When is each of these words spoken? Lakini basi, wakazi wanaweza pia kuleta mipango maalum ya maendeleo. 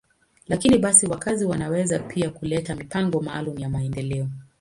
Lakini 0.47 0.77
basi, 0.77 1.07
wakazi 1.07 1.45
wanaweza 1.45 1.99
pia 1.99 2.29
kuleta 2.29 2.75
mipango 2.75 3.21
maalum 3.21 3.59
ya 3.59 3.69
maendeleo. 3.69 4.27